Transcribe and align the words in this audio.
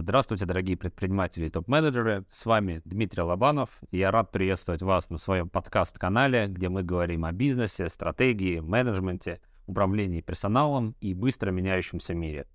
Здравствуйте, 0.00 0.46
дорогие 0.46 0.76
предприниматели 0.76 1.46
и 1.46 1.50
топ-менеджеры. 1.50 2.24
С 2.30 2.46
вами 2.46 2.80
Дмитрий 2.84 3.22
Лобанов. 3.22 3.80
Я 3.90 4.12
рад 4.12 4.30
приветствовать 4.30 4.80
вас 4.80 5.10
на 5.10 5.18
своем 5.18 5.48
подкаст-канале, 5.48 6.46
где 6.46 6.68
мы 6.68 6.84
говорим 6.84 7.24
о 7.24 7.32
бизнесе, 7.32 7.88
стратегии, 7.88 8.60
менеджменте, 8.60 9.40
управлении 9.66 10.20
персоналом 10.20 10.94
и 11.00 11.14
быстро 11.14 11.50
меняющемся 11.50 12.14
мире. 12.14 12.46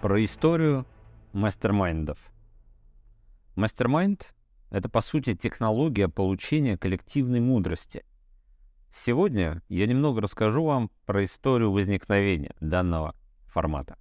Про 0.00 0.24
историю 0.24 0.84
мастермайндов. 1.32 2.18
Мастермайнд— 3.54 4.34
это, 4.70 4.88
по 4.88 5.00
сути, 5.00 5.36
технология 5.36 6.08
получения 6.08 6.76
коллективной 6.76 7.38
мудрости. 7.38 8.04
Сегодня 8.92 9.62
я 9.68 9.86
немного 9.86 10.20
расскажу 10.20 10.64
вам 10.64 10.90
про 11.06 11.24
историю 11.24 11.70
возникновения 11.70 12.56
данного 12.60 13.14
формата. 13.52 13.96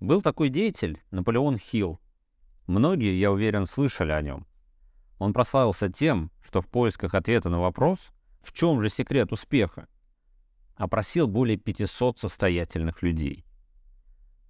Был 0.00 0.22
такой 0.22 0.48
деятель 0.48 1.02
Наполеон 1.10 1.58
Хилл. 1.58 2.00
Многие, 2.66 3.18
я 3.18 3.30
уверен, 3.30 3.66
слышали 3.66 4.12
о 4.12 4.22
нем. 4.22 4.46
Он 5.18 5.34
прославился 5.34 5.90
тем, 5.90 6.30
что 6.42 6.62
в 6.62 6.68
поисках 6.68 7.14
ответа 7.14 7.50
на 7.50 7.60
вопрос, 7.60 7.98
в 8.40 8.52
чем 8.52 8.80
же 8.80 8.88
секрет 8.88 9.32
успеха, 9.32 9.86
опросил 10.76 11.28
более 11.28 11.58
500 11.58 12.18
состоятельных 12.18 13.02
людей. 13.02 13.44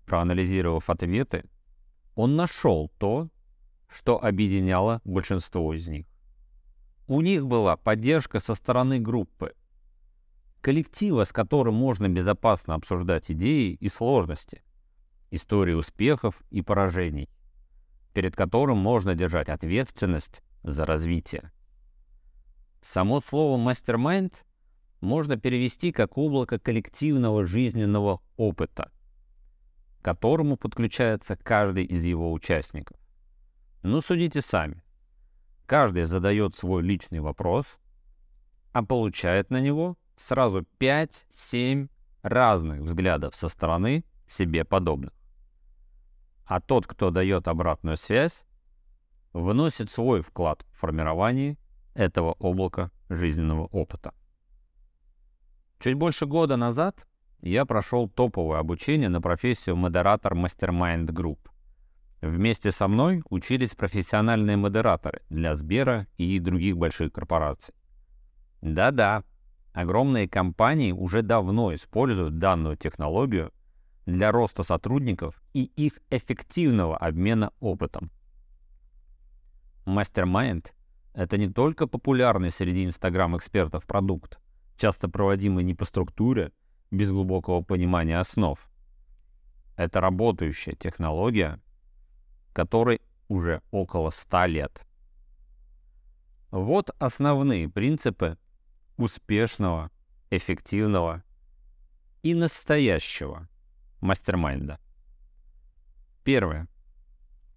Проанализировав 0.07 0.89
ответы, 0.89 1.45
он 2.15 2.37
нашел 2.37 2.93
то, 2.99 3.29
что 3.89 4.23
объединяло 4.23 5.01
большинство 5.05 5.75
из 5.75 5.89
них. 5.89 6.07
У 7.09 7.21
них 7.23 7.47
была 7.47 7.77
поддержка 7.77 8.39
со 8.39 8.55
стороны 8.55 9.01
группы, 9.01 9.55
коллектива, 10.61 11.25
с 11.25 11.33
которым 11.33 11.75
можно 11.75 12.09
безопасно 12.09 12.75
обсуждать 12.75 13.31
идеи 13.31 13.73
и 13.73 13.89
сложности, 13.89 14.63
истории 15.31 15.75
успехов 15.75 16.43
и 16.51 16.63
поражений, 16.63 17.29
перед 18.13 18.37
которым 18.37 18.79
можно 18.79 19.15
держать 19.15 19.49
ответственность 19.49 20.43
за 20.63 20.85
развитие. 20.85 21.53
Само 22.83 23.21
слово 23.21 23.59
«мастермайнд» 23.59 24.45
можно 25.01 25.37
перевести 25.37 25.93
как 25.93 26.19
облако 26.19 26.59
коллективного 26.59 27.45
жизненного 27.45 28.21
опыта, 28.37 28.91
к 30.01 30.05
которому 30.05 30.57
подключается 30.57 31.37
каждый 31.37 31.85
из 31.85 32.05
его 32.05 32.33
участников. 32.33 32.99
Ну, 33.83 34.01
судите 34.03 34.43
сами. 34.43 34.83
Каждый 35.67 36.05
задает 36.05 36.55
свой 36.55 36.83
личный 36.83 37.21
вопрос, 37.21 37.67
а 38.73 38.85
получает 38.85 39.51
на 39.51 39.61
него 39.61 39.97
сразу 40.21 40.67
5-7 40.79 41.89
разных 42.23 42.81
взглядов 42.81 43.35
со 43.35 43.49
стороны 43.49 44.05
себе 44.29 44.65
подобных. 44.65 45.13
А 46.45 46.61
тот, 46.61 46.87
кто 46.87 47.11
дает 47.11 47.49
обратную 47.49 47.97
связь, 47.97 48.45
вносит 49.33 49.91
свой 49.91 50.21
вклад 50.21 50.67
в 50.73 50.79
формирование 50.79 51.57
этого 51.95 52.33
облака 52.39 52.91
жизненного 53.09 53.67
опыта. 53.67 54.13
Чуть 55.79 55.95
больше 55.95 56.27
года 56.27 56.57
назад 56.57 57.07
я 57.41 57.65
прошел 57.65 58.09
топовое 58.09 58.59
обучение 58.59 59.09
на 59.09 59.23
профессию 59.23 59.77
модератор 59.77 60.35
Mastermind 60.35 61.07
Group. 61.07 61.39
Вместе 62.21 62.71
со 62.71 62.87
мной 62.87 63.23
учились 63.31 63.75
профессиональные 63.75 64.59
модераторы 64.59 65.23
для 65.31 65.55
Сбера 65.55 66.07
и 66.19 66.39
других 66.39 66.77
больших 66.77 67.13
корпораций. 67.13 67.75
Да-да, 68.61 69.25
Огромные 69.73 70.29
компании 70.29 70.93
уже 70.93 71.23
давно 71.23 71.75
используют 71.75 72.39
данную 72.39 72.77
технологию 72.77 73.53
для 74.05 74.33
роста 74.33 74.63
сотрудников 74.63 75.41
и 75.53 75.65
их 75.65 76.01
эффективного 76.11 76.97
обмена 76.97 77.53
опытом. 77.61 78.11
Мастермайнд— 79.85 80.75
это 81.15 81.39
не 81.39 81.49
только 81.49 81.87
популярный 81.87 82.51
среди 82.51 82.85
инстаграм-экспертов 82.85 83.87
продукт, 83.87 84.41
часто 84.77 85.09
проводимый 85.09 85.65
не 85.65 85.75
по 85.75 85.85
структуре, 85.85 86.53
без 86.91 87.11
глубокого 87.11 87.63
понимания 87.63 88.19
основ. 88.19 88.59
Это 89.77 90.01
работающая 90.01 90.75
технология, 90.75 91.61
которой 92.53 93.01
уже 93.29 93.63
около 93.71 94.11
100 94.11 94.45
лет. 94.47 94.87
Вот 96.51 96.91
основные 96.99 97.69
принципы 97.69 98.37
успешного, 99.01 99.91
эффективного 100.31 101.25
и 102.23 102.35
настоящего 102.35 103.49
мастермайнда. 104.01 104.79
Первое. 106.23 106.69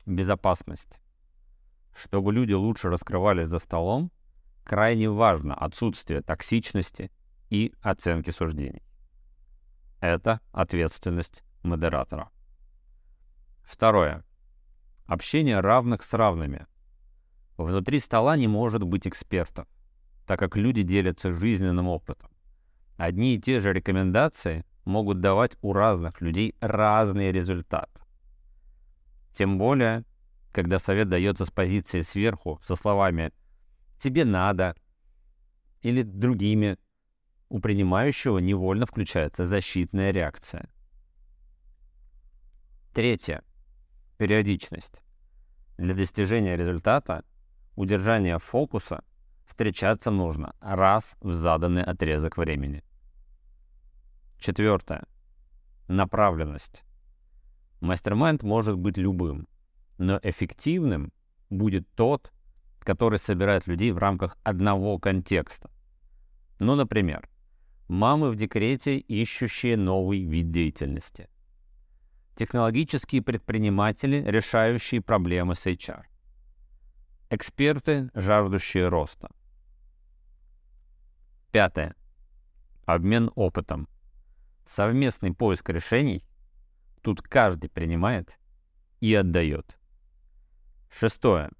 Безопасность. 0.05 0.99
Чтобы 1.95 2.33
люди 2.33 2.53
лучше 2.53 2.89
раскрывались 2.89 3.49
за 3.49 3.59
столом, 3.59 4.11
крайне 4.63 5.09
важно 5.09 5.53
отсутствие 5.53 6.21
токсичности 6.21 7.11
и 7.49 7.73
оценки 7.81 8.29
суждений. 8.29 8.81
Это 9.99 10.39
ответственность 10.51 11.43
модератора. 11.61 12.29
Второе. 13.63 14.23
Общение 15.05 15.59
равных 15.59 16.03
с 16.03 16.13
равными. 16.13 16.67
Внутри 17.57 17.99
стола 17.99 18.35
не 18.35 18.47
может 18.47 18.83
быть 18.83 19.07
экспертов 19.07 19.67
так 20.25 20.39
как 20.39 20.55
люди 20.55 20.83
делятся 20.83 21.31
жизненным 21.31 21.87
опытом. 21.87 22.29
Одни 22.97 23.35
и 23.35 23.41
те 23.41 23.59
же 23.59 23.73
рекомендации 23.73 24.65
могут 24.85 25.19
давать 25.19 25.57
у 25.61 25.73
разных 25.73 26.21
людей 26.21 26.55
разный 26.59 27.31
результат. 27.31 27.89
Тем 29.33 29.57
более, 29.57 30.03
когда 30.51 30.79
совет 30.79 31.09
дается 31.09 31.45
с 31.45 31.51
позиции 31.51 32.01
сверху, 32.01 32.59
со 32.63 32.75
словами 32.75 33.31
«тебе 33.99 34.25
надо» 34.25 34.75
или 35.81 36.03
другими, 36.03 36.77
у 37.49 37.59
принимающего 37.59 38.39
невольно 38.39 38.85
включается 38.85 39.45
защитная 39.45 40.11
реакция. 40.11 40.69
Третье. 42.93 43.43
Периодичность. 44.17 45.01
Для 45.77 45.93
достижения 45.93 46.55
результата 46.55 47.25
удержание 47.75 48.37
фокуса– 48.37 49.03
встречаться 49.53 50.09
нужно 50.09 50.55
раз 50.59 51.15
в 51.21 51.31
заданный 51.31 51.83
отрезок 51.83 52.37
времени. 52.37 52.83
Четвертое. 54.39 55.03
Направленность. 55.87 56.83
Мастермайнд 57.79 58.41
может 58.41 58.77
быть 58.77 58.97
любым, 58.97 59.47
но 59.99 60.19
эффективным 60.23 61.13
будет 61.51 61.87
тот, 61.93 62.31
который 62.79 63.19
собирает 63.19 63.67
людей 63.67 63.91
в 63.91 63.99
рамках 63.99 64.37
одного 64.43 64.97
контекста. 64.97 65.69
Ну, 66.57 66.73
например, 66.73 67.29
мамы 67.87 68.31
в 68.31 68.35
декрете, 68.35 68.97
ищущие 68.97 69.77
новый 69.77 70.23
вид 70.23 70.49
деятельности. 70.49 71.29
Технологические 72.35 73.21
предприниматели, 73.21 74.23
решающие 74.25 74.99
проблемы 74.99 75.53
с 75.53 75.67
HR. 75.67 76.05
Эксперты, 77.29 78.09
жаждущие 78.15 78.87
роста. 78.87 79.29
Пятое. 81.53 81.95
Обмен 82.87 83.29
опытом. 83.35 83.87
Совместный 84.65 85.35
поиск 85.35 85.69
решений. 85.69 86.25
Тут 87.03 87.21
каждый 87.21 87.69
принимает 87.69 88.39
и 89.01 89.13
отдает. 89.13 89.77
Шестое. 90.89 91.51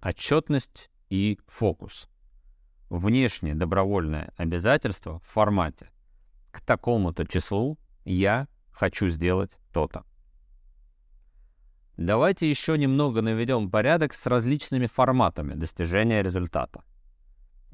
Отчетность 0.00 0.90
и 1.10 1.38
фокус. 1.46 2.08
Внешнее 2.90 3.54
добровольное 3.54 4.32
обязательство 4.36 5.20
в 5.20 5.26
формате 5.26 5.92
к 6.50 6.60
такому-то 6.60 7.24
числу 7.24 7.78
я 8.04 8.48
хочу 8.72 9.08
сделать 9.08 9.52
то-то. 9.72 10.04
Давайте 11.96 12.50
еще 12.50 12.76
немного 12.76 13.22
наведем 13.22 13.70
порядок 13.70 14.12
с 14.12 14.26
различными 14.26 14.86
форматами 14.86 15.54
достижения 15.54 16.20
результата. 16.20 16.82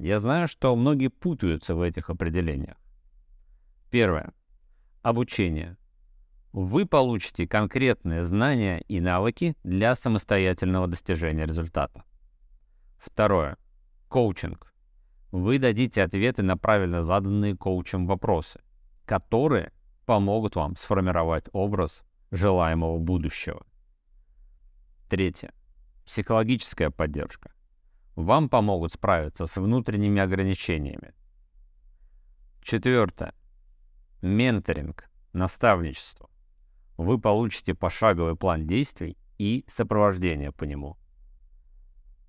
Я 0.01 0.19
знаю, 0.19 0.47
что 0.47 0.75
многие 0.75 1.09
путаются 1.09 1.75
в 1.75 1.81
этих 1.83 2.09
определениях. 2.09 2.75
Первое. 3.91 4.33
Обучение. 5.03 5.77
Вы 6.53 6.87
получите 6.87 7.47
конкретные 7.47 8.23
знания 8.23 8.79
и 8.87 8.99
навыки 8.99 9.55
для 9.63 9.93
самостоятельного 9.93 10.87
достижения 10.87 11.45
результата. 11.45 12.03
Второе. 12.97 13.57
Коучинг. 14.07 14.73
Вы 15.31 15.59
дадите 15.59 16.01
ответы 16.01 16.41
на 16.41 16.57
правильно 16.57 17.03
заданные 17.03 17.55
коучем 17.55 18.07
вопросы, 18.07 18.59
которые 19.05 19.71
помогут 20.07 20.55
вам 20.55 20.77
сформировать 20.77 21.45
образ 21.53 22.05
желаемого 22.31 22.97
будущего. 22.97 23.63
Третье. 25.07 25.53
Психологическая 26.05 26.89
поддержка 26.89 27.51
вам 28.21 28.49
помогут 28.49 28.93
справиться 28.93 29.45
с 29.45 29.57
внутренними 29.57 30.21
ограничениями. 30.21 31.13
Четвертое. 32.61 33.33
Менторинг. 34.21 35.09
наставничество. 35.33 36.29
Вы 36.97 37.19
получите 37.19 37.73
пошаговый 37.73 38.35
план 38.35 38.67
действий 38.67 39.17
и 39.37 39.65
сопровождение 39.67 40.51
по 40.51 40.65
нему. 40.65 40.97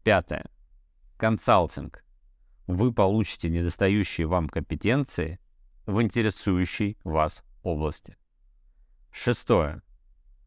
Пятое. 0.05 0.47
Консалтинг. 1.17 2.05
Вы 2.67 2.93
получите 2.93 3.51
недостающие 3.51 4.27
вам 4.27 4.49
компетенции 4.49 5.39
в 5.85 6.01
интересующей 6.01 6.97
вас 7.05 7.45
области. 7.63 8.17
Шестое. 9.11 9.83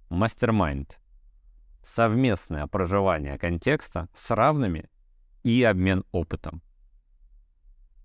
Мастермайнд. 0.10 1.00
Совместное 1.84 2.66
проживание 2.68 3.38
контекста 3.38 4.10
с 4.16 4.32
равными 4.32 4.90
и 5.46 5.62
обмен 5.62 6.04
опытом. 6.12 6.64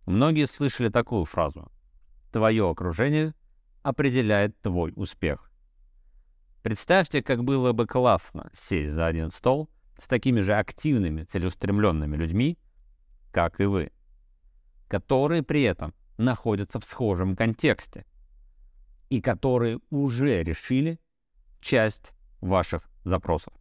Многие 0.05 0.47
слышали 0.47 0.91
такую 0.91 1.25
фразу. 1.25 1.73
Твое 2.33 2.69
окружение 2.69 3.35
определяет 3.83 4.61
твой 4.61 4.93
успех. 4.95 5.51
Представьте, 6.63 7.23
как 7.23 7.43
было 7.43 7.73
бы 7.73 7.87
классно 7.87 8.51
сесть 8.55 8.93
за 8.93 9.07
один 9.07 9.31
стол 9.31 9.71
с 9.99 10.07
такими 10.07 10.41
же 10.41 10.55
активными, 10.55 11.25
целеустремленными 11.25 12.15
людьми, 12.15 12.59
как 13.33 13.59
и 13.59 13.65
вы, 13.65 13.91
которые 14.87 15.43
при 15.43 15.63
этом 15.63 15.95
находятся 16.19 16.79
в 16.79 16.85
схожем 16.85 17.37
контексте 17.37 18.05
и 19.09 19.23
которые 19.23 19.81
уже 19.89 20.43
решили 20.43 21.01
часть 21.63 22.13
ваших 22.43 22.91
запросов. 23.03 23.55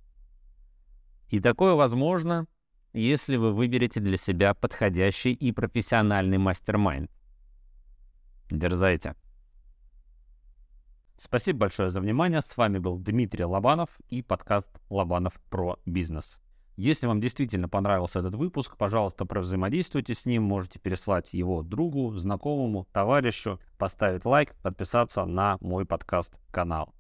И 1.30 1.40
такое 1.40 1.75
возможно, 1.75 2.46
если 2.94 3.36
вы 3.36 3.53
выберете 3.53 4.00
для 4.00 4.18
себя 4.18 4.53
подходящий 4.53 5.33
и 5.33 5.51
профессиональный 5.51 6.38
мастер-майнд. 6.38 7.12
Дерзайте. 8.50 9.15
Спасибо 11.18 11.59
большое 11.59 11.89
за 11.89 12.00
внимание. 12.00 12.41
С 12.41 12.56
вами 12.56 12.77
был 12.80 12.97
Дмитрий 12.97 13.44
Лобанов 13.44 13.89
и 14.09 14.21
подкаст 14.21 14.69
Лобанов 14.89 15.33
про 15.50 15.77
бизнес. 15.86 16.39
Если 16.77 17.07
вам 17.07 17.19
действительно 17.19 17.68
понравился 17.68 18.19
этот 18.19 18.36
выпуск, 18.36 18.77
пожалуйста, 18.77 19.25
взаимодействуйте 19.30 20.13
с 20.13 20.25
ним. 20.25 20.44
Можете 20.44 20.80
переслать 20.80 21.33
его 21.33 21.62
другу, 21.62 22.15
знакомому, 22.15 22.88
товарищу, 22.94 23.59
поставить 23.77 24.24
лайк, 24.24 24.56
подписаться 24.63 25.25
на 25.25 25.57
мой 25.59 25.86
подкаст-канал. 25.86 26.94